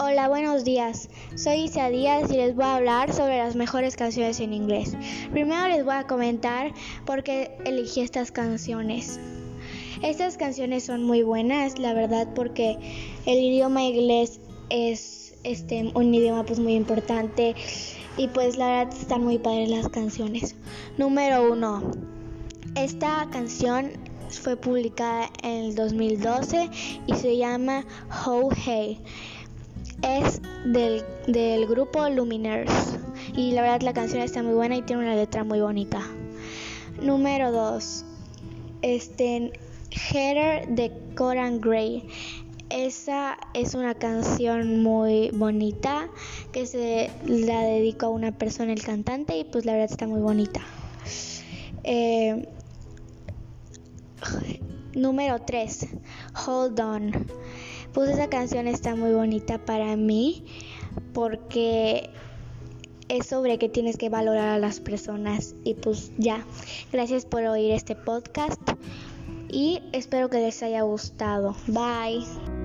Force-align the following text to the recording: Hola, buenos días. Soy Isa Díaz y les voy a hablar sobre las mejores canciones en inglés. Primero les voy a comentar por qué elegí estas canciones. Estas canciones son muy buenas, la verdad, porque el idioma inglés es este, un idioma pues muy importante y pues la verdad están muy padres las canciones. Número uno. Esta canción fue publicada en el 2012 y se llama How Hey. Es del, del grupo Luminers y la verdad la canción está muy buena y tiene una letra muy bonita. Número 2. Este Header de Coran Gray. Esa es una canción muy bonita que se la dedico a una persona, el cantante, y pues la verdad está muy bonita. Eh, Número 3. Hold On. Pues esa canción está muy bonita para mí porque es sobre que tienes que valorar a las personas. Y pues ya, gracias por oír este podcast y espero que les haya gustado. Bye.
Hola, 0.00 0.28
buenos 0.28 0.62
días. 0.62 1.08
Soy 1.34 1.64
Isa 1.64 1.88
Díaz 1.88 2.30
y 2.30 2.36
les 2.36 2.54
voy 2.54 2.66
a 2.66 2.76
hablar 2.76 3.12
sobre 3.12 3.38
las 3.38 3.56
mejores 3.56 3.96
canciones 3.96 4.38
en 4.38 4.52
inglés. 4.52 4.96
Primero 5.32 5.66
les 5.66 5.84
voy 5.84 5.96
a 5.96 6.06
comentar 6.06 6.72
por 7.04 7.24
qué 7.24 7.50
elegí 7.64 8.02
estas 8.02 8.30
canciones. 8.30 9.18
Estas 10.00 10.36
canciones 10.36 10.84
son 10.84 11.02
muy 11.02 11.24
buenas, 11.24 11.80
la 11.80 11.94
verdad, 11.94 12.28
porque 12.32 12.78
el 13.26 13.40
idioma 13.40 13.82
inglés 13.82 14.38
es 14.70 15.36
este, 15.42 15.90
un 15.92 16.14
idioma 16.14 16.44
pues 16.44 16.60
muy 16.60 16.74
importante 16.76 17.56
y 18.16 18.28
pues 18.28 18.56
la 18.56 18.68
verdad 18.68 18.96
están 18.96 19.24
muy 19.24 19.38
padres 19.38 19.68
las 19.68 19.88
canciones. 19.88 20.54
Número 20.96 21.50
uno. 21.50 21.82
Esta 22.76 23.26
canción 23.32 23.90
fue 24.30 24.56
publicada 24.56 25.28
en 25.42 25.64
el 25.64 25.74
2012 25.74 26.70
y 27.08 27.14
se 27.14 27.36
llama 27.36 27.84
How 28.24 28.50
Hey. 28.54 29.00
Es 30.02 30.40
del, 30.64 31.04
del 31.26 31.66
grupo 31.66 32.08
Luminers 32.08 32.98
y 33.34 33.52
la 33.52 33.62
verdad 33.62 33.82
la 33.82 33.92
canción 33.92 34.22
está 34.22 34.42
muy 34.42 34.54
buena 34.54 34.76
y 34.76 34.82
tiene 34.82 35.02
una 35.02 35.14
letra 35.14 35.44
muy 35.44 35.60
bonita. 35.60 36.02
Número 37.02 37.52
2. 37.52 38.04
Este 38.82 39.52
Header 39.90 40.68
de 40.68 40.92
Coran 41.16 41.60
Gray. 41.60 42.08
Esa 42.70 43.38
es 43.54 43.74
una 43.74 43.94
canción 43.94 44.82
muy 44.82 45.30
bonita 45.30 46.08
que 46.52 46.66
se 46.66 47.10
la 47.24 47.62
dedico 47.62 48.06
a 48.06 48.08
una 48.10 48.32
persona, 48.32 48.72
el 48.72 48.82
cantante, 48.82 49.38
y 49.38 49.44
pues 49.44 49.64
la 49.64 49.72
verdad 49.72 49.90
está 49.90 50.06
muy 50.06 50.20
bonita. 50.20 50.60
Eh, 51.84 52.46
Número 54.94 55.38
3. 55.40 55.86
Hold 56.46 56.80
On. 56.80 57.12
Pues 57.92 58.10
esa 58.10 58.28
canción 58.28 58.66
está 58.66 58.94
muy 58.94 59.12
bonita 59.12 59.58
para 59.58 59.96
mí 59.96 60.44
porque 61.12 62.10
es 63.08 63.26
sobre 63.26 63.58
que 63.58 63.68
tienes 63.68 63.96
que 63.96 64.08
valorar 64.08 64.48
a 64.48 64.58
las 64.58 64.80
personas. 64.80 65.54
Y 65.64 65.74
pues 65.74 66.12
ya, 66.18 66.44
gracias 66.92 67.24
por 67.24 67.44
oír 67.44 67.72
este 67.72 67.96
podcast 67.96 68.60
y 69.48 69.80
espero 69.92 70.28
que 70.28 70.38
les 70.38 70.62
haya 70.62 70.82
gustado. 70.82 71.56
Bye. 71.66 72.57